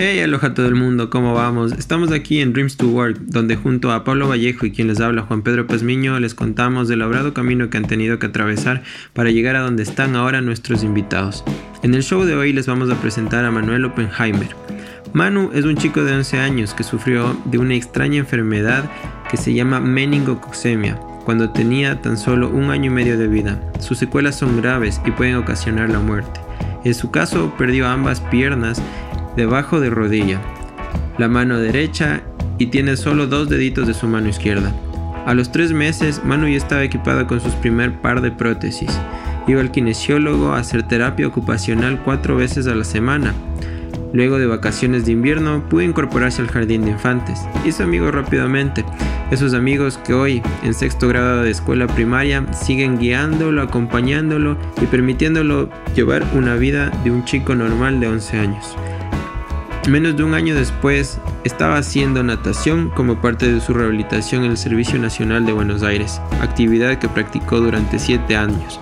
[0.00, 1.72] Hey, aloha a todo el mundo, ¿cómo vamos?
[1.72, 5.22] Estamos aquí en Dreams to Work, donde junto a Pablo Vallejo y quien les habla
[5.22, 9.56] Juan Pedro Pazmiño les contamos del labrado camino que han tenido que atravesar para llegar
[9.56, 11.42] a donde están ahora nuestros invitados.
[11.82, 14.54] En el show de hoy les vamos a presentar a Manuel Oppenheimer.
[15.14, 18.88] Manu es un chico de 11 años que sufrió de una extraña enfermedad
[19.28, 20.94] que se llama meningococcemia
[21.24, 23.60] cuando tenía tan solo un año y medio de vida.
[23.80, 26.38] Sus secuelas son graves y pueden ocasionar la muerte.
[26.84, 28.80] En su caso, perdió ambas piernas
[29.36, 30.40] debajo de rodilla,
[31.18, 32.22] la mano derecha
[32.58, 34.72] y tiene solo dos deditos de su mano izquierda.
[35.26, 38.90] A los tres meses, Manu ya estaba equipada con sus primer par de prótesis.
[39.46, 43.34] Iba al kinesiólogo a hacer terapia ocupacional cuatro veces a la semana.
[44.12, 47.40] Luego de vacaciones de invierno pudo incorporarse al jardín de infantes.
[47.66, 48.84] Hizo amigos rápidamente.
[49.30, 55.68] Esos amigos que hoy, en sexto grado de escuela primaria, siguen guiándolo, acompañándolo y permitiéndolo
[55.94, 58.76] llevar una vida de un chico normal de 11 años.
[59.86, 64.56] Menos de un año después, estaba haciendo natación como parte de su rehabilitación en el
[64.58, 68.80] Servicio Nacional de Buenos Aires, actividad que practicó durante 7 años,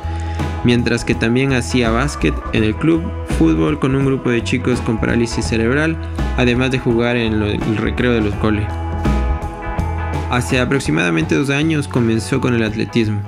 [0.65, 3.03] mientras que también hacía básquet en el club,
[3.39, 5.97] fútbol con un grupo de chicos con parálisis cerebral,
[6.37, 8.67] además de jugar en el recreo de los coles.
[10.31, 13.21] Hace aproximadamente dos años comenzó con el atletismo.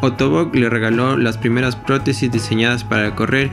[0.00, 3.50] Otobok le regaló las primeras prótesis diseñadas para correr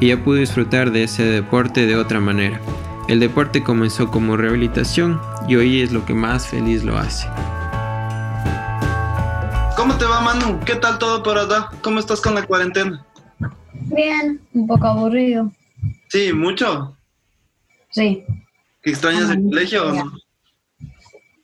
[0.00, 2.60] y ya pudo disfrutar de ese deporte de otra manera.
[3.06, 7.28] El deporte comenzó como rehabilitación y hoy es lo que más feliz lo hace.
[9.76, 10.58] ¿Cómo te va, Manu?
[10.64, 11.68] ¿Qué tal todo por allá?
[11.82, 13.04] ¿Cómo estás con la cuarentena?
[13.72, 15.52] Bien, un poco aburrido.
[16.08, 16.96] Sí, mucho.
[17.90, 18.24] Sí.
[18.82, 20.12] ¿Extrañas el colegio o no?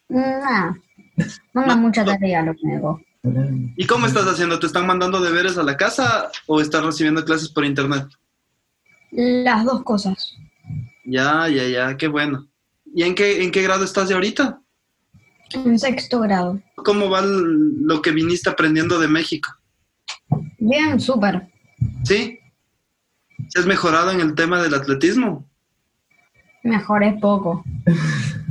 [0.08, 0.72] Nah,
[1.52, 3.02] no da mucha tarea lo que me hago.
[3.76, 4.58] ¿Y cómo estás haciendo?
[4.58, 8.06] ¿Te están mandando deberes a la casa o estás recibiendo clases por internet?
[9.10, 10.38] Las dos cosas.
[11.10, 12.46] Ya, ya, ya, qué bueno.
[12.94, 14.60] ¿Y en qué, en qué grado estás de ahorita?
[15.52, 16.60] En sexto grado.
[16.76, 19.50] ¿Cómo va lo que viniste aprendiendo de México?
[20.58, 21.48] Bien, súper.
[22.04, 22.38] ¿Sí?
[23.48, 25.44] ¿Se has mejorado en el tema del atletismo?
[26.62, 27.64] Mejoré poco.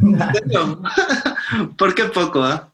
[0.03, 0.81] ¿En serio?
[1.77, 2.73] ¿Por qué poco, ah?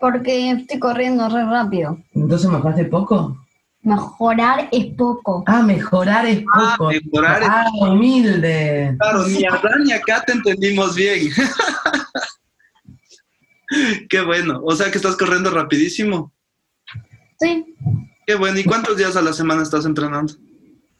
[0.00, 1.98] Porque estoy corriendo re rápido.
[2.14, 3.41] Entonces mejoraste poco.
[3.82, 5.42] Mejorar es poco.
[5.46, 6.90] Ah, mejorar es Ah, poco.
[6.92, 8.94] mejorar es- Ah, humilde.
[8.98, 11.30] Claro, ni allá ni acá te entendimos bien.
[14.08, 14.60] Qué bueno.
[14.64, 16.32] O sea que estás corriendo rapidísimo.
[17.38, 17.64] Sí,
[18.26, 18.58] Qué bueno.
[18.58, 20.34] ¿Y cuántos días a la semana estás entrenando?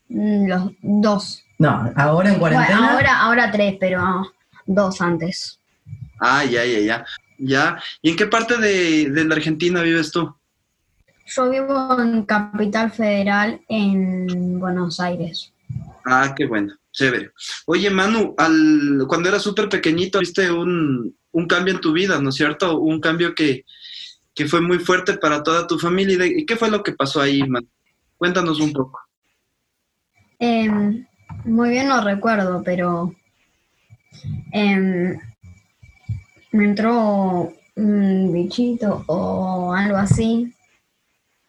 [0.09, 1.44] mm, los dos.
[1.59, 2.93] No, ahora en Bueno, cuarentena.
[2.93, 4.32] ahora, ahora tres, pero
[4.66, 5.60] dos antes.
[6.19, 7.06] Ah, ya, ya, ya.
[7.38, 7.78] Ya.
[8.03, 10.34] ¿Y en qué parte de, de la Argentina vives tú?
[11.34, 15.53] Yo vivo en Capital Federal, en Buenos Aires.
[16.04, 16.75] Ah, qué bueno.
[16.93, 17.31] Chévere.
[17.66, 22.28] Oye, Manu, al, cuando eras súper pequeñito, viste un, un cambio en tu vida, ¿no
[22.28, 22.78] es cierto?
[22.78, 23.65] Un cambio que,
[24.34, 26.15] que fue muy fuerte para toda tu familia.
[26.15, 27.66] ¿Y de- ¿Y qué fue lo que pasó ahí, Manu?
[28.19, 29.00] Cuéntanos un poco.
[30.38, 31.06] Em,
[31.44, 33.14] muy bien no recuerdo, pero
[34.53, 35.19] em,
[36.53, 40.53] me entró un bichito o algo así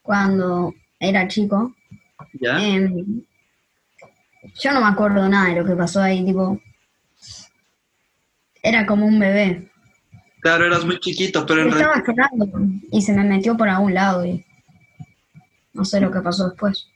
[0.04, 1.74] cuando era chico.
[2.40, 2.64] ¿Ya?
[2.64, 3.24] Em,
[4.62, 6.62] yo no me acuerdo nada de lo que pasó ahí, tipo,
[8.62, 9.72] era como un bebé.
[10.42, 11.98] Claro, eras muy chiquito, pero en realidad...
[11.98, 12.60] Estaba llorando
[12.92, 14.46] y se me metió por algún lado y
[15.74, 16.88] no sé lo que pasó después.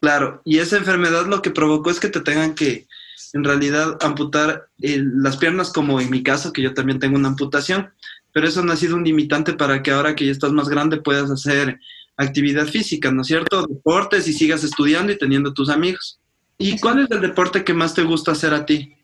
[0.00, 2.86] Claro, y esa enfermedad lo que provocó es que te tengan que,
[3.34, 7.28] en realidad, amputar eh, las piernas, como en mi caso, que yo también tengo una
[7.28, 7.90] amputación,
[8.32, 11.02] pero eso no ha sido un limitante para que ahora que ya estás más grande
[11.02, 11.78] puedas hacer
[12.24, 13.66] actividad física, ¿no es cierto?
[13.66, 16.20] Deportes y sigas estudiando y teniendo tus amigos.
[16.58, 18.94] ¿Y cuál es el deporte que más te gusta hacer a ti?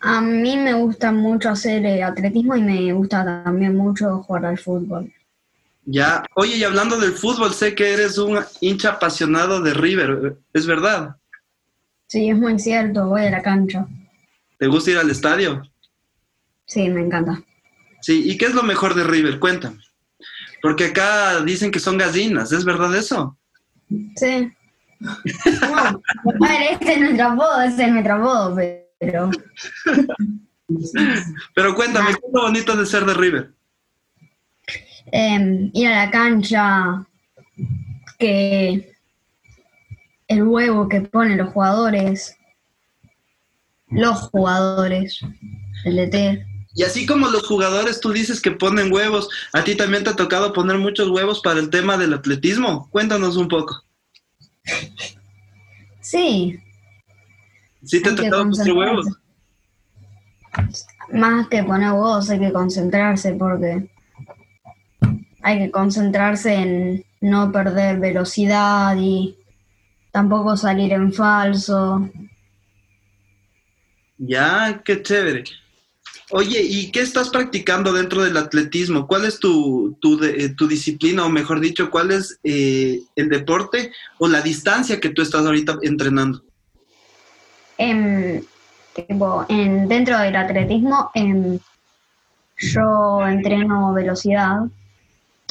[0.00, 4.58] A mí me gusta mucho hacer eh, atletismo y me gusta también mucho jugar al
[4.58, 5.12] fútbol.
[5.84, 10.66] Ya, oye, y hablando del fútbol, sé que eres un hincha apasionado de River, ¿es
[10.66, 11.16] verdad?
[12.06, 13.86] Sí, es muy cierto, voy a la cancha.
[14.58, 15.62] ¿Te gusta ir al estadio?
[16.66, 17.42] Sí, me encanta.
[18.00, 19.38] Sí, ¿y qué es lo mejor de River?
[19.38, 19.85] Cuéntame.
[20.62, 23.36] Porque acá dicen que son gallinas, ¿es verdad eso?
[24.16, 24.50] Sí.
[24.98, 26.00] No,
[26.40, 28.56] ver, este es nuestro apodo, ese es nuestro apodo,
[28.98, 29.30] pero
[31.54, 33.52] Pero cuéntame, ¿qué es lo bonito de ser de River?
[35.12, 37.06] em, ir a la cancha,
[38.18, 38.92] que
[40.28, 42.36] el huevo que ponen los jugadores,
[43.88, 45.20] los jugadores,
[45.84, 46.46] el DT.
[46.76, 50.16] Y así como los jugadores, tú dices que ponen huevos, a ti también te ha
[50.16, 52.88] tocado poner muchos huevos para el tema del atletismo.
[52.90, 53.82] Cuéntanos un poco.
[56.02, 56.60] Sí,
[57.82, 59.06] ¿Sí te que tocado poner huevos?
[61.12, 63.88] Más que poner huevos hay que concentrarse porque
[65.42, 69.38] hay que concentrarse en no perder velocidad y
[70.10, 72.10] tampoco salir en falso.
[74.18, 75.44] Ya, qué chévere.
[76.32, 79.06] Oye, ¿y qué estás practicando dentro del atletismo?
[79.06, 83.28] ¿Cuál es tu, tu, de- eh, tu disciplina, o mejor dicho, cuál es eh, el
[83.28, 86.42] deporte o la distancia que tú estás ahorita entrenando?
[87.78, 88.44] En,
[88.94, 91.58] tipo, en, dentro del atletismo, em,
[92.58, 94.62] yo entreno velocidad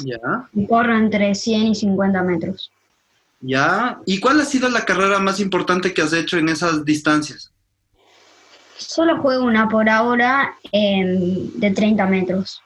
[0.04, 2.69] Ya, y corro entre 100 y 50 metros.
[3.39, 4.00] ya.
[4.06, 7.55] ¿Y cuál ha sido la carrera más importante que has hecho en esas distancias?
[8.77, 12.62] Solo juego una por ahora em, de 30 metros.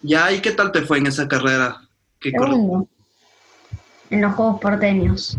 [0.00, 1.80] Ya, ¿y qué tal te fue en esa carrera?
[2.20, 2.88] corre- Segundo,
[4.10, 5.36] en los Juegos Porteños.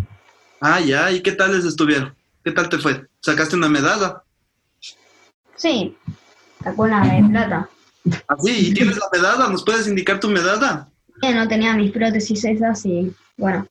[0.62, 2.16] Ah, ya, ¿y qué tal les estuvieron?
[2.44, 3.06] ¿Qué tal te fue?
[3.22, 4.24] ¿Sacaste una medalla?
[5.56, 5.98] Sí,
[6.64, 7.70] sacó una de plata.
[8.28, 9.48] Ah, sí, ¿y tienes la medalla?
[9.50, 10.88] ¿Nos puedes indicar tu medalla?
[11.22, 13.66] No tenía mis prótesis esas y bueno,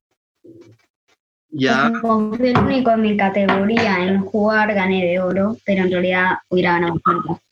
[1.54, 6.38] Ya, fui el único en mi categoría en jugar gané de oro, pero en realidad
[6.49, 7.43] hubiera ganado plata.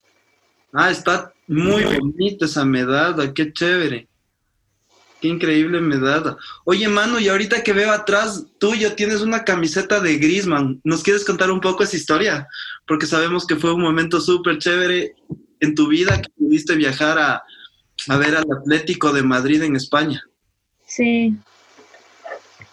[0.72, 4.08] ah, está muy bonita esa medalla, qué chévere.
[5.20, 6.36] Qué increíble medalla.
[6.64, 10.80] Oye, Manu, y ahorita que veo atrás tuyo tienes una camiseta de Griezmann.
[10.82, 12.48] ¿Nos quieres contar un poco esa historia?
[12.86, 15.14] Porque sabemos que fue un momento súper chévere
[15.60, 17.42] en tu vida que pudiste viajar a,
[18.08, 20.22] a ver al Atlético de Madrid en España.
[20.86, 21.36] Sí.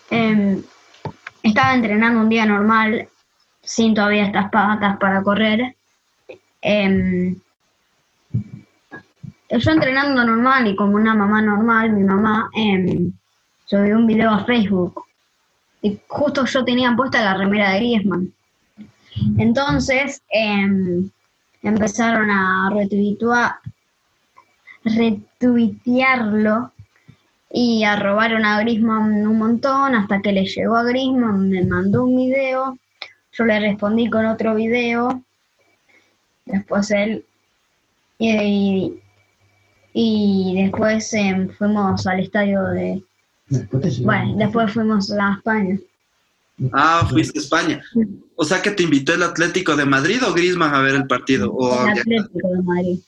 [0.10, 0.64] Em,
[1.58, 3.10] estaba entrenando un día normal,
[3.64, 5.76] sin todavía estas patas para correr.
[6.62, 7.36] Em,
[9.50, 13.12] yo entrenando normal y como una mamá normal, mi mamá em,
[13.66, 15.04] subió un video a Facebook.
[15.82, 18.32] Y justo yo tenía puesta la remera de Griezmann.
[19.40, 21.10] Entonces em,
[21.64, 22.70] empezaron a
[24.84, 26.72] retuitearlo
[27.52, 32.16] y arrobaron a Grisman un montón hasta que le llegó a Grisman, me mandó un
[32.18, 32.78] video,
[33.32, 35.24] yo le respondí con otro video,
[36.46, 37.24] después él
[38.20, 38.94] y,
[39.94, 43.04] y después em, fuimos al estadio de,
[44.04, 45.78] bueno, después fuimos a España.
[46.74, 47.84] Ah, fuiste a España.
[48.36, 51.54] O sea que te invitó el Atlético de Madrid o Griezmann a ver el partido.
[51.54, 53.00] O El ya- Atlético de Madrid.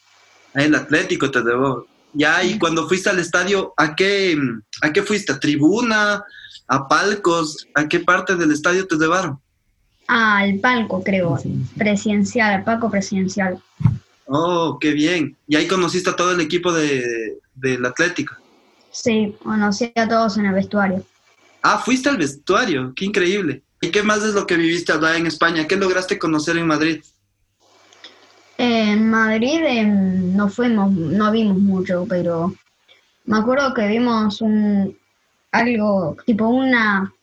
[0.54, 1.88] Ah, el Atlético te debo.
[2.14, 4.38] Ya, y cuando fuiste al estadio, ¿a qué,
[4.82, 5.32] ¿a qué fuiste?
[5.32, 6.24] ¿A tribuna?
[6.68, 7.68] ¿A palcos?
[7.76, 9.40] ¿A qué parte del estadio te llevaron?
[10.08, 11.38] Al palco, creo,
[11.78, 13.62] presidencial, al palco presidencial.
[14.26, 15.36] Oh, qué bien.
[15.48, 18.36] Y ahí conociste a todo el equipo de, del Atlético.
[18.92, 21.06] Sí, conocí a todos en el vestuario.
[21.62, 23.64] Ah, fuiste al vestuario, qué increíble.
[23.82, 25.68] ¿Y qué más es lo que viviste allá en España?
[25.68, 27.02] ¿Qué lograste conocer en Madrid?
[28.90, 32.56] En Madrid em, no fuimos, no vimos mucho, pero
[33.26, 34.98] me acuerdo que vimos un
[35.52, 37.14] algo, tipo una,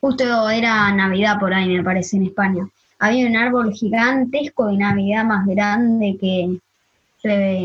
[0.00, 2.68] justo era Navidad por ahí, me parece, en España.
[2.98, 6.58] Había un árbol gigantesco de Navidad más grande que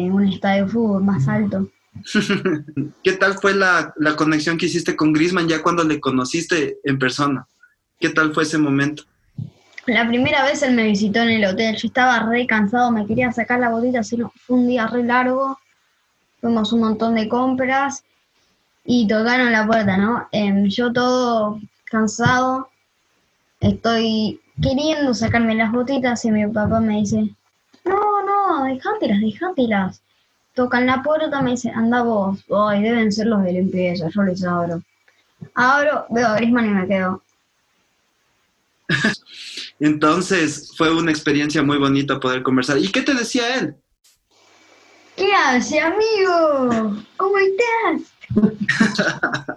[0.09, 1.69] un estadio de fútbol más alto.
[3.03, 6.97] ¿Qué tal fue la, la conexión que hiciste con Griezmann ya cuando le conociste en
[6.97, 7.45] persona?
[7.99, 9.03] ¿Qué tal fue ese momento?
[9.87, 13.31] La primera vez él me visitó en el hotel, yo estaba re cansado, me quería
[13.31, 15.57] sacar la botita, fue un día re largo,
[16.39, 18.03] fuimos un montón de compras
[18.85, 20.27] y tocaron la puerta, ¿no?
[20.31, 22.69] Em, yo todo cansado,
[23.59, 27.35] estoy queriendo sacarme las botitas y mi papá me dice,
[27.83, 30.01] no, no, dejántelas, dejántelas.
[30.53, 34.43] Tocan la puerta, me dice, anda vos, ay, deben ser los de limpieza, yo les
[34.43, 34.81] abro.
[35.55, 37.23] Abro, veo a Grisman y me quedo,
[39.81, 42.77] Entonces fue una experiencia muy bonita poder conversar.
[42.77, 43.75] ¿Y qué te decía él?
[45.17, 46.95] ¿qué hace, amigo?
[47.17, 48.11] ¿Cómo estás?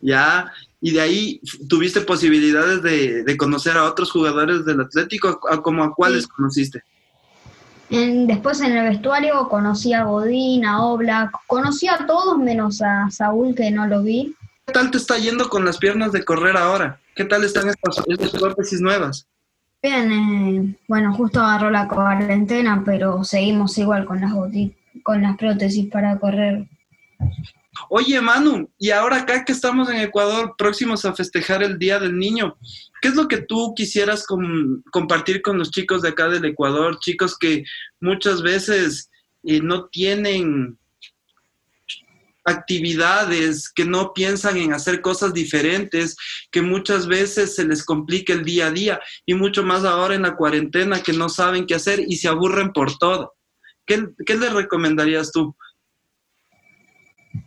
[0.00, 0.50] Ya,
[0.80, 5.84] y de ahí tuviste posibilidades de, de conocer a otros jugadores del Atlético, ¿a, como
[5.84, 6.28] a cuáles Sí.
[6.34, 6.82] conociste?
[7.90, 13.10] En- después en el vestuario conocí a Godín, a Oblak, conocí a todos menos a
[13.10, 14.34] Saúl que no lo vi.
[14.66, 16.98] ¿Qué tal te está yendo con las piernas de correr ahora?
[17.20, 19.28] ¿Qué tal están estas, estas prótesis nuevas?
[19.82, 25.36] Bien, eh, bueno, justo agarró la cuarentena, pero seguimos igual con las boti- con las
[25.36, 26.66] prótesis para correr.
[27.90, 32.18] Oye, Manu, y ahora acá que estamos en Ecuador, próximos a festejar el Día del
[32.18, 32.56] Niño,
[33.02, 36.98] ¿qué es lo que tú quisieras com- compartir con los chicos de acá del Ecuador?
[37.00, 37.64] Chicos que
[38.00, 39.10] muchas veces
[39.42, 40.78] eh, no tienen
[42.44, 46.16] actividades, que no piensan en hacer cosas diferentes,
[46.50, 50.22] que muchas veces se les complica el día a día y mucho más ahora en
[50.22, 53.34] la cuarentena que no saben qué hacer y se aburren por todo.
[53.86, 55.54] ¿Qué, qué les recomendarías tú?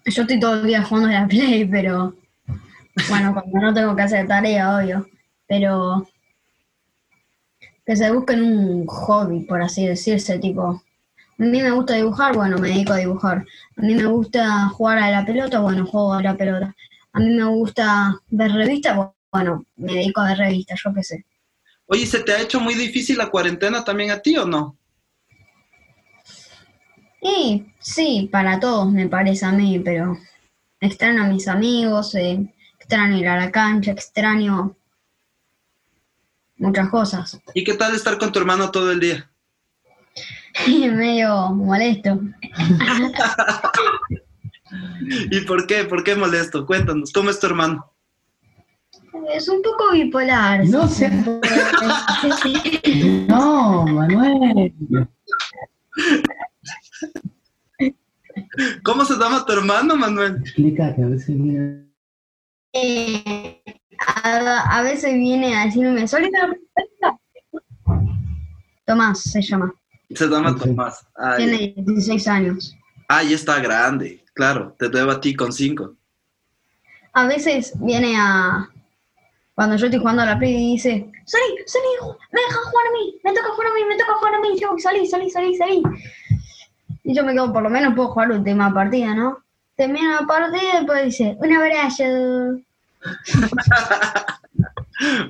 [0.05, 2.15] Yo estoy todo el día jugando a la Play, pero
[3.09, 5.07] bueno, cuando no tengo que hacer tarea, obvio.
[5.47, 6.07] Pero
[7.85, 10.81] que se busquen un hobby, por así decirse, tipo,
[11.39, 13.45] a mí me gusta dibujar, bueno, me dedico a dibujar.
[13.77, 16.75] A mí me gusta jugar a la pelota, bueno, juego a la pelota.
[17.11, 21.25] A mí me gusta ver revistas, bueno, me dedico a ver revistas, yo qué sé.
[21.87, 24.77] Oye, ¿se te ha hecho muy difícil la cuarentena también a ti o no?
[27.21, 30.17] Y sí, para todos me parece a mí, pero
[30.79, 34.75] extraño a mis amigos, eh, extraño ir a la cancha, extraño
[36.57, 37.39] muchas cosas.
[37.53, 39.29] ¿Y qué tal estar con tu hermano todo el día?
[40.67, 42.19] medio molesto.
[45.31, 45.83] ¿Y por qué?
[45.83, 46.65] ¿Por qué molesto?
[46.65, 47.91] Cuéntanos, ¿cómo es tu hermano?
[49.33, 50.65] Es un poco bipolar.
[50.65, 51.11] No sé.
[53.27, 54.73] No, Manuel.
[58.83, 60.37] ¿Cómo se llama tu hermano, Manuel?
[60.41, 61.87] Explícate, a si viene.
[62.73, 63.61] Eh,
[64.23, 66.53] a, a veces viene a decirme, Solita,
[68.85, 69.73] Tomás se llama.
[70.15, 70.55] Se llama.
[70.55, 71.05] Tomás.
[71.37, 72.75] Tiene 16 años.
[73.07, 74.23] Ah, ya está grande.
[74.33, 75.95] Claro, te debo a ti con cinco.
[77.13, 78.69] A veces viene a.
[79.55, 81.85] Cuando yo estoy jugando a la Play y dice: Salí, salí,
[82.31, 84.47] me deja jugar a mí, me toca jugar a mí, me toca jugar a mí.
[84.55, 85.83] Y yo, salí, salí, salí, salí.
[87.03, 89.43] Y yo me quedo, por lo menos puedo jugar última partida, ¿no?
[89.75, 92.03] Termina la partida y después dice: Un abrazo.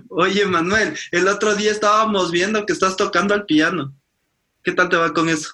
[0.10, 3.94] Oye, Manuel, el otro día estábamos viendo que estás tocando el piano.
[4.64, 5.52] ¿Qué tal te va con eso?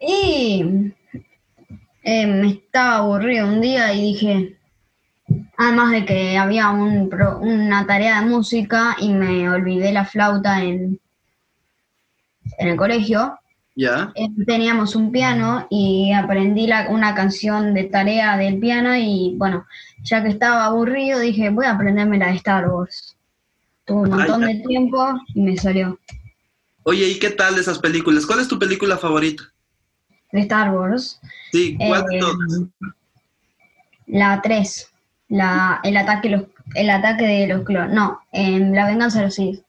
[0.00, 0.92] Y
[2.02, 4.58] eh, me estaba aburrido un día y dije,
[5.56, 10.62] además de que había un pro- una tarea de música y me olvidé la flauta
[10.62, 11.00] en,
[12.58, 13.38] en el colegio,
[13.76, 14.12] ¿Ya?
[14.14, 19.66] eh, teníamos un piano y aprendí la- una canción de tarea del piano y bueno,
[20.02, 23.16] ya que estaba aburrido dije, voy a aprenderme la de Star Wars.
[23.84, 25.04] Tuve un montón de tiempo
[25.34, 25.98] y me salió.
[26.88, 28.24] Oye, ¿y qué tal esas películas?
[28.24, 29.44] ¿Cuál es tu película favorita?
[30.32, 31.20] De Star Wars.
[31.52, 32.62] Sí, ¿cuál de Eh, todas?
[34.06, 34.90] La 3.
[35.28, 37.94] La, el, ataque los, el ataque de los clones.
[37.94, 39.62] No, en La venganza de los Sith.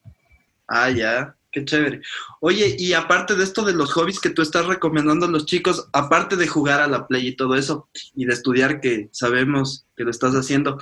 [0.70, 2.00] Ah, ya, qué chévere.
[2.40, 5.90] Oye, y aparte de esto de los hobbies que tú estás recomendando a los chicos,
[5.92, 10.06] aparte de jugar a la play y todo eso, y de estudiar, que sabemos que
[10.06, 10.80] lo estás haciendo,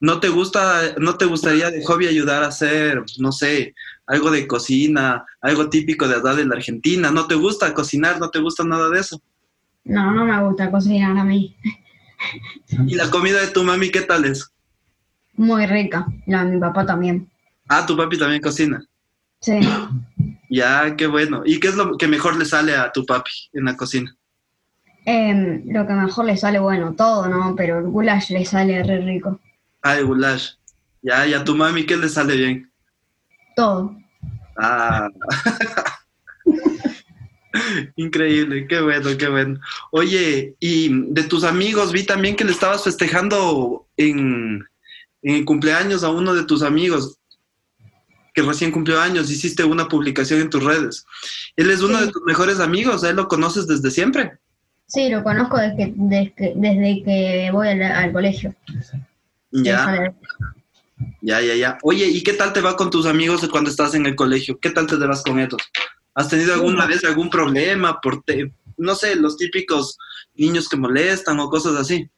[0.00, 3.74] ¿no te gusta, no te gustaría de hobby ayudar a hacer, no sé,
[4.06, 7.10] algo de cocina, algo típico de allá de la Argentina?
[7.10, 8.18] ¿No te gusta cocinar?
[8.18, 9.20] ¿No te gusta nada de eso?
[9.84, 11.54] No, no me gusta cocinar a mí.
[12.86, 14.50] ¿Y la comida de tu mami qué tal es?
[15.34, 16.06] Muy rica.
[16.26, 17.30] La de mi papá también.
[17.68, 18.82] Ah, tu papi también cocina.
[19.40, 19.60] Sí.
[20.50, 21.42] Ya, qué bueno.
[21.44, 24.14] ¿Y qué es lo que mejor le sale a tu papi en la cocina?
[25.06, 27.54] Em, lo que mejor le sale, bueno, todo, ¿no?
[27.56, 29.40] Pero el goulash le sale re rico.
[29.84, 30.50] El goulash.
[31.02, 32.70] Ya, ¿y a tu mami qué le sale bien?
[33.56, 33.96] Todo.
[34.56, 35.08] Ah.
[37.96, 39.60] Increíble, qué bueno, qué bueno.
[39.90, 44.64] Oye, y de tus amigos, vi también que le estabas festejando en,
[45.22, 47.16] en el cumpleaños a uno de tus amigos
[48.32, 51.04] que recién cumplió años, hiciste una publicación en tus redes.
[51.56, 52.06] Él es uno Sí.
[52.06, 54.38] de tus mejores amigos, ¿él lo conoces desde siempre?
[54.86, 58.54] Sí, lo conozco desde que, desde que, desde que voy al, al colegio.
[59.52, 60.12] Ya,
[61.22, 61.78] ya, ya, ya.
[61.82, 64.58] Oye, ¿y qué tal te va con tus amigos de cuando estás en el colegio?
[64.60, 65.60] ¿Qué tal te llevas con ellos?
[66.14, 69.96] ¿Has tenido alguna vez algún problema por, te- no sé, los típicos
[70.34, 72.08] niños que molestan o cosas así?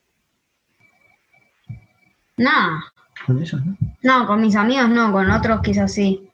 [2.37, 2.83] Nada.
[3.25, 3.77] Con ellos, ¿no?
[4.01, 6.27] No, con mis amigos no, con otros quizás sí.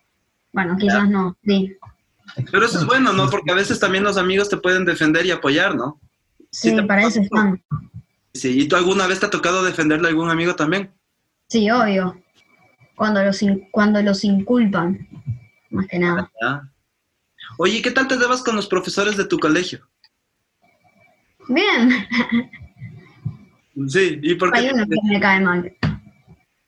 [0.51, 1.75] Bueno, quizás no, sí.
[2.51, 3.29] Pero eso es bueno, ¿no?
[3.29, 6.00] Porque a veces también los amigos te pueden defender y apoyar, ¿no?
[6.51, 7.62] Sí, Sí, te- para eso están.
[8.39, 10.91] Sí, ¿y tú alguna vez te ha tocado defenderle a algún amigo también?
[11.50, 12.22] Sí, obvio.
[12.96, 15.08] Cuando los, in- cuando los inculpan,
[15.72, 16.31] más que nada.
[16.41, 16.62] Ya.
[17.58, 19.88] Oye, ¿y qué tal te llevas con los profesores de tu colegio?
[21.50, 22.08] Bien,
[23.88, 25.74] Sí, ¿y por qué, hay uno que me cae mal.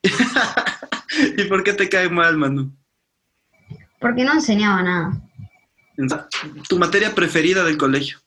[1.38, 2.74] ¿y por qué te cae mal, Manu?
[4.00, 5.22] Porque no enseñaba nada.
[6.68, 8.18] Tu materia preferida del colegio.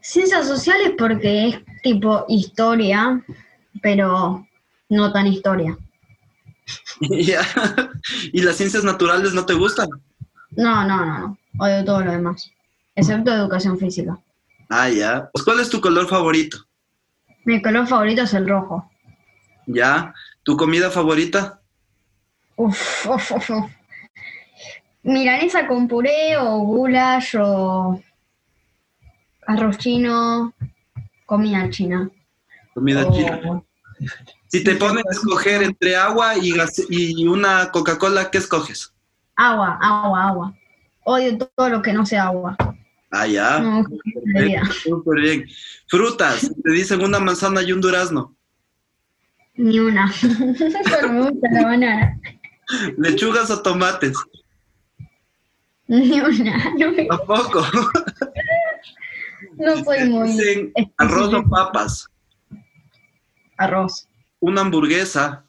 [0.00, 3.22] Ciencias sociales porque es tipo historia,
[3.82, 4.46] pero
[4.88, 5.76] no tan historia.
[7.00, 9.88] ¿Y las ciencias naturales no te gustan?
[10.50, 11.38] No, no, no, no.
[11.58, 12.50] Odio todo lo demás.
[12.94, 14.18] Excepto educación física.
[14.68, 15.30] Ah, ya.
[15.32, 16.58] Pues, ¿Cuál es tu color favorito?
[17.44, 18.90] Mi color favorito es el rojo.
[19.66, 20.12] ¿Ya?
[20.42, 21.60] ¿Tu comida favorita?
[22.56, 23.70] Uf, uf, uf, uf.
[25.02, 28.02] Milanesa con puré o goulash o
[29.46, 30.52] arroz chino,
[31.28, 32.10] comida china.
[32.74, 33.62] Comida china.
[34.50, 38.94] Si te ponen a escoger entre agua y, gas- y una Coca-Cola, ¿qué escoges?
[39.36, 40.54] Agua, agua, agua.
[41.04, 42.56] Odio todo lo que no sea agua.
[43.10, 43.58] Ah, ya.
[43.58, 43.84] No.
[44.84, 45.44] Súper bien.
[45.88, 48.34] Frutas, te dicen una manzana y un durazno.
[49.56, 50.10] Ni una.
[50.12, 52.20] Solo me gusta la banana.
[52.96, 54.16] Lechugas o tomates.
[55.88, 56.70] Ni una.
[56.78, 57.66] No, me- Tampoco.
[59.58, 60.28] no soy muy.
[60.30, 62.08] dicen arroz o papas.
[63.56, 64.08] Arroz.
[64.40, 65.44] Una hamburguesa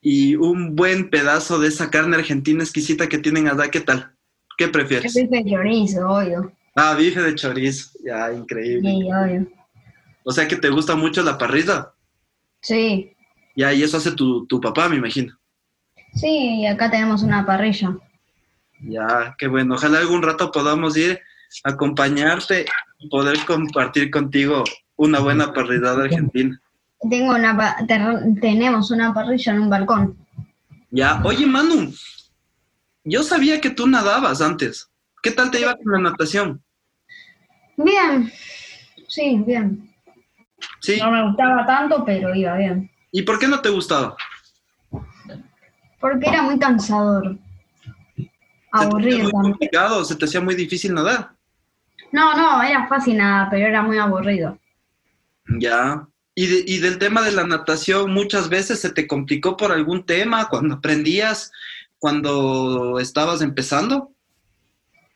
[0.00, 3.70] y un buen pedazo de esa carne argentina exquisita que tienen allá.
[3.70, 4.14] ¿Qué tal?
[4.56, 5.12] ¿Qué prefieres?
[5.12, 6.52] soy de chorizo, obvio.
[6.76, 7.90] Ah, bife de chorizo.
[8.04, 8.90] Ya, increíble.
[8.90, 9.48] Sí, obvio.
[10.24, 11.92] O sea que te gusta mucho la parrilla.
[12.60, 13.12] Sí.
[13.56, 15.36] Ya, y eso hace tu, tu papá, me imagino.
[16.14, 17.96] Sí, y acá tenemos una parrilla.
[18.80, 19.74] Ya, qué bueno.
[19.74, 21.20] Ojalá algún rato podamos ir
[21.62, 22.66] acompañarte
[22.98, 24.64] y poder compartir contigo
[24.96, 26.60] una buena parrillada argentina.
[27.08, 27.76] Tengo una
[28.40, 30.16] tenemos una parrilla en un balcón.
[30.90, 31.92] Ya, oye Manu,
[33.04, 34.88] yo sabía que tú nadabas antes.
[35.22, 36.62] ¿Qué tal te iba con la natación?
[37.76, 38.32] Bien.
[39.08, 39.90] Sí, bien.
[40.80, 42.90] Sí, No me gustaba tanto, pero iba bien.
[43.12, 44.16] ¿y por qué no te gustaba?
[46.00, 47.36] Porque era muy cansador.
[48.16, 48.30] ¿Se te
[48.72, 49.52] Aburrido hacía muy también.
[49.52, 50.04] complicado?
[50.04, 51.33] ¿Se te hacía muy difícil nadar?
[52.14, 54.56] No, no, era fácil nada, pero era muy aburrido.
[55.58, 56.06] Ya.
[56.36, 60.06] ¿Y, de- y del tema de la natación, muchas veces se te complicó por algún
[60.06, 61.50] tema cuando aprendías,
[61.98, 64.12] cuando estabas empezando?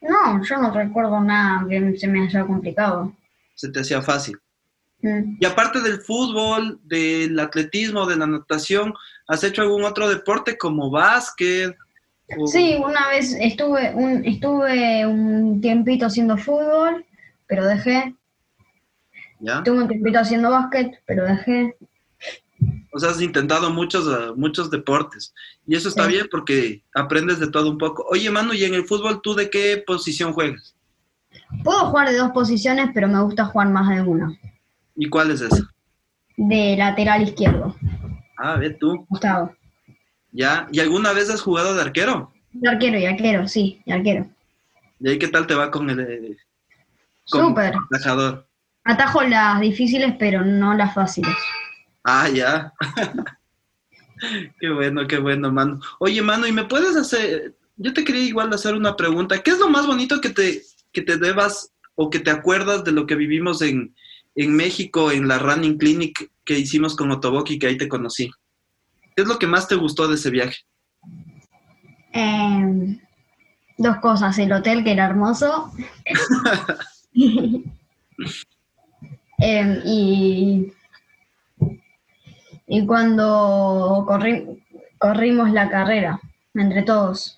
[0.01, 3.13] No, yo no recuerdo nada que se me haya complicado.
[3.55, 4.37] Se te hacía fácil.
[5.01, 5.37] Mm.
[5.39, 8.93] Y aparte del fútbol, del atletismo, de la natación,
[9.25, 11.77] ¿has hecho algún otro deporte como básquet?
[12.45, 17.05] Sí, una vez estuve un, estuve un tiempito haciendo fútbol,
[17.47, 18.15] pero dejé.
[19.39, 19.57] ¿Ya?
[19.59, 21.75] Estuve un tiempito haciendo básquet, pero dejé.
[22.91, 25.33] O sea, has intentado muchos, eh, muchos deportes.
[25.65, 26.11] Y eso está Sí.
[26.13, 28.05] bien porque aprendes de todo un poco.
[28.09, 30.75] Oye, Manu, ¿y en el fútbol tú de qué posición juegas?
[31.63, 34.37] Puedo jugar de dos posiciones, pero me gusta jugar más de una.
[34.95, 35.63] ¿Y cuál es esa?
[36.37, 37.75] De lateral izquierdo,
[38.37, 39.05] Ah, ve tú.
[39.09, 39.53] Gustavo.
[40.31, 40.67] ¿Ya?
[40.71, 42.31] ¿Y alguna vez has jugado de arquero?
[42.53, 44.27] Y arquero y arquero, sí, y arquero.
[44.99, 46.37] ¿Y ahí qué tal te va con el eh,
[47.29, 47.73] como Súper.
[47.91, 48.47] atajador?
[48.83, 51.35] Atajo las difíciles, pero no las fáciles.
[52.03, 52.73] Ah, ya.
[54.59, 55.79] qué bueno, qué bueno, Manu.
[55.99, 59.41] Oye, Manu, ¿y me puedes hacer, yo te quería igual hacer una pregunta.
[59.41, 60.61] ¿Qué es lo más bonito que te,
[60.91, 63.95] que te debas o que te acuerdas de lo que vivimos en,
[64.35, 68.31] en México, en la Running Clinic que hicimos con Otoboki, que ahí te conocí?
[69.19, 70.59] ¿Qué es lo que más te gustó de ese viaje?
[72.13, 72.97] Eh,
[73.77, 75.73] dos cosas, el hotel que era hermoso.
[79.41, 80.73] Eh, y,
[82.67, 84.61] y cuando corri-
[84.97, 86.19] corrimos la carrera,
[86.53, 87.37] entre todos.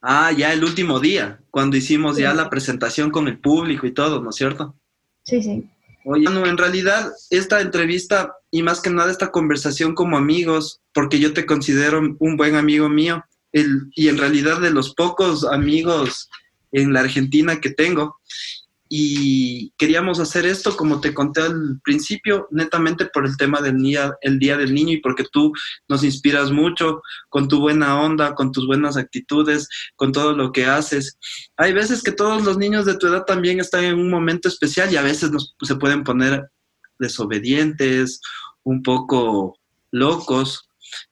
[0.00, 4.22] Ah, ya el último día, cuando hicimos ya la presentación con el público y todo,
[4.22, 4.74] ¿no es cierto?
[5.24, 5.68] Sí, sí.
[6.06, 11.18] Oye, Manu, en realidad esta entrevista y más que nada esta conversación como amigos, porque
[11.18, 16.28] yo te considero un buen amigo mío el- y en realidad de los pocos amigos
[16.72, 18.16] en la Argentina que tengo.
[18.88, 24.14] Y queríamos hacer esto, como te conté al principio, netamente por el tema del día,
[24.20, 25.52] el día del niño y porque tú
[25.88, 30.66] nos inspiras mucho con tu buena onda, con tus buenas actitudes, con todo lo que
[30.66, 31.18] haces.
[31.56, 34.92] Hay veces que todos los niños de tu edad también están en un momento especial
[34.92, 36.48] y a veces nos, se pueden poner
[36.98, 38.20] desobedientes,
[38.62, 39.58] un poco
[39.90, 40.68] locos,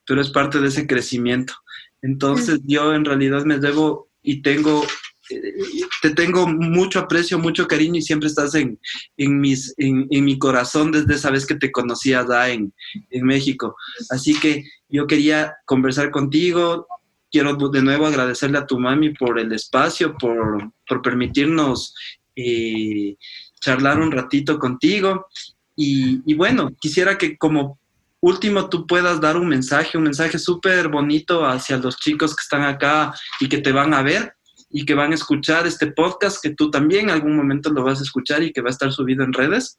[0.07, 1.55] pero es parte de ese crecimiento.
[2.03, 4.85] Entonces yo en realidad me debo y tengo,
[5.31, 5.55] eh,
[6.03, 8.79] te tengo mucho aprecio, mucho cariño y siempre estás en,
[9.17, 12.75] en, mis, en, en mi corazón desde esa vez que te conocí allá en,
[13.11, 13.77] en México.
[14.11, 16.87] Así que yo quería conversar contigo,
[17.31, 21.95] quiero de nuevo agradecerle a tu mami por el espacio, por, por permitirnos
[22.37, 23.17] eh,
[23.61, 25.27] charlar un ratito contigo.
[25.77, 27.79] Y, bueno, quisiera que como
[28.21, 32.63] último tú puedas dar un mensaje, un mensaje súper bonito hacia los chicos que están
[32.63, 34.35] acá y que te van a ver
[34.77, 38.01] y que van a escuchar este podcast, que tú también en algún momento lo vas
[38.01, 39.79] a escuchar y que va a estar subido en redes.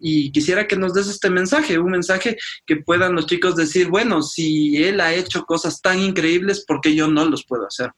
[0.00, 4.20] Y quisiera que nos des este mensaje, un mensaje que puedan los chicos decir, bueno,
[4.20, 7.92] si él ha hecho cosas tan increíbles, ¿por qué yo no los puedo hacer?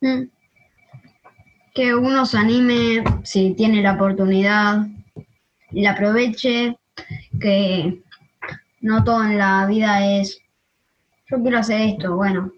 [0.00, 0.28] Mm.
[1.74, 4.86] Que uno se anime si tiene la oportunidad,
[5.72, 6.76] la aproveche,
[7.40, 8.02] que
[8.80, 10.40] no todo en la vida es,
[11.30, 12.52] yo quiero hacer esto, bueno,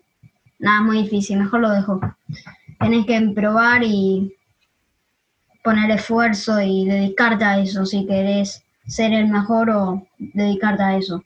[0.59, 2.01] nada muy difícil, mejor lo dejo.
[2.79, 4.35] Tenés que probar y
[5.63, 11.23] poner esfuerzo y dedicarte a eso si querés ser el mejor o dedicarte a eso.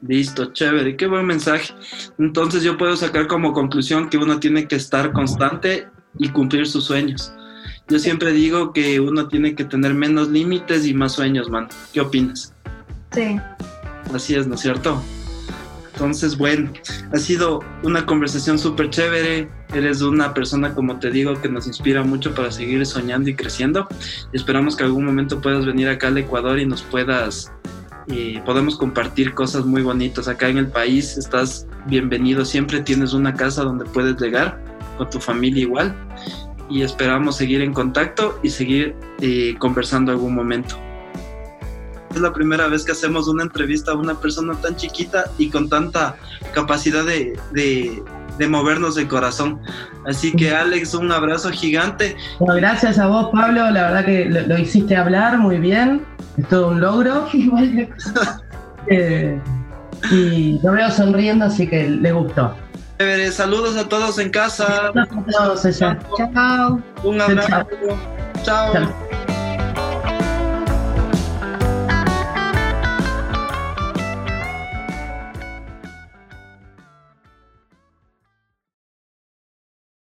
[0.00, 1.72] Listo, chévere, qué buen mensaje.
[2.18, 5.86] Entonces yo puedo sacar como conclusión que uno tiene que estar constante
[6.18, 7.32] y cumplir sus sueños.
[7.92, 11.68] Yo siempre digo que uno tiene que tener menos límites y más sueños, man.
[11.92, 12.54] ¿Qué opinas?
[13.12, 13.38] Sí.
[14.14, 15.02] Así es, ¿no es cierto?
[15.92, 16.72] Entonces, bueno,
[17.12, 19.50] ha sido una conversación súper chévere.
[19.74, 23.86] Eres una persona, como te digo, que nos inspira mucho para seguir soñando y creciendo.
[24.32, 27.52] Esperamos que algún momento puedas venir acá al Ecuador y nos puedas,
[28.06, 31.18] y podemos compartir cosas muy bonitas acá en el país.
[31.18, 34.58] Estás bienvenido, siempre tienes una casa donde puedes llegar,
[34.96, 35.94] con tu familia igual.
[36.72, 40.76] Y esperamos seguir en contacto y seguir eh, conversando algún momento.
[42.14, 45.68] Es la primera vez que hacemos una entrevista a una persona tan chiquita y con
[45.68, 46.16] tanta
[46.54, 48.02] capacidad de, de,
[48.38, 49.60] de movernos el corazón.
[50.06, 52.16] Así que Alex, un abrazo gigante.
[52.38, 53.70] Bueno, gracias a vos, Pablo.
[53.70, 56.02] La verdad que lo, lo hiciste hablar muy bien.
[56.38, 57.28] Es todo un logro.
[58.88, 59.40] Eh,
[60.10, 62.56] y lo veo sonriendo, así que le gustó.
[63.32, 64.92] Saludos a todos en casa.
[64.92, 65.98] Saludos a todos allá.
[66.16, 66.82] Chao.
[67.02, 67.66] Un abrazo.
[68.42, 68.72] Chao.
[68.72, 69.01] Chao.